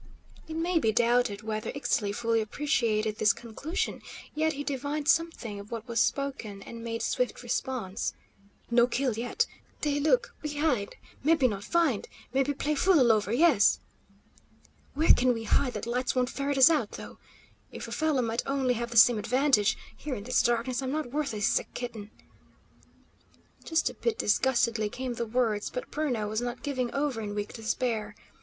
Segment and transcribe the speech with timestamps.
[0.47, 4.01] It may be doubted whether Ixtli fully appreciated this conclusion,
[4.33, 8.13] yet he divined something of what was spoken, and made swift response:
[8.71, 9.45] "No kill yet.
[9.81, 10.95] Dey look, we hide.
[11.23, 12.07] Mebbe not find.
[12.33, 13.79] Mebbe play fool all over yes!"
[14.95, 17.19] "Where can we hide that lights won't ferret us out, though?
[17.71, 21.11] If a fellow might only have the same advantage; here in this darkness I'm not
[21.11, 22.09] worth a sick kitten!"
[23.63, 27.53] Just a bit disgustedly came the words, but Bruno was not giving over in weak
[27.53, 28.15] despair.